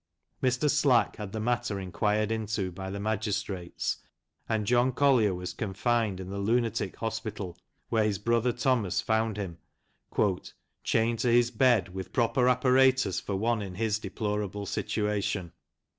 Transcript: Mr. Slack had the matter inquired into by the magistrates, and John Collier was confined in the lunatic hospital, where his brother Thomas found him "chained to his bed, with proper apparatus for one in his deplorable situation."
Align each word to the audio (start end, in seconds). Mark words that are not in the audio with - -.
Mr. 0.41 0.67
Slack 0.67 1.17
had 1.17 1.31
the 1.31 1.39
matter 1.39 1.79
inquired 1.79 2.31
into 2.31 2.71
by 2.71 2.89
the 2.89 2.99
magistrates, 2.99 3.97
and 4.49 4.65
John 4.65 4.93
Collier 4.93 5.35
was 5.35 5.53
confined 5.53 6.19
in 6.19 6.31
the 6.31 6.39
lunatic 6.39 6.95
hospital, 6.95 7.55
where 7.89 8.05
his 8.05 8.17
brother 8.17 8.51
Thomas 8.51 8.99
found 8.99 9.37
him 9.37 9.59
"chained 10.83 11.19
to 11.19 11.29
his 11.31 11.51
bed, 11.51 11.93
with 11.93 12.13
proper 12.13 12.49
apparatus 12.49 13.19
for 13.19 13.35
one 13.35 13.61
in 13.61 13.75
his 13.75 13.99
deplorable 13.99 14.65
situation." 14.65 15.51